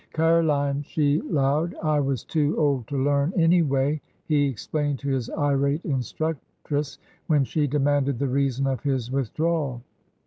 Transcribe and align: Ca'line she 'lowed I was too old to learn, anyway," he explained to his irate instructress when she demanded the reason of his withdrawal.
Ca'line 0.15 0.83
she 0.83 1.21
'lowed 1.21 1.75
I 1.75 1.99
was 1.99 2.23
too 2.23 2.57
old 2.57 2.87
to 2.87 2.97
learn, 2.97 3.33
anyway," 3.37 4.01
he 4.25 4.47
explained 4.47 4.97
to 4.97 5.09
his 5.09 5.29
irate 5.29 5.85
instructress 5.85 6.97
when 7.27 7.43
she 7.43 7.67
demanded 7.67 8.17
the 8.17 8.27
reason 8.27 8.65
of 8.65 8.81
his 8.81 9.11
withdrawal. 9.11 9.83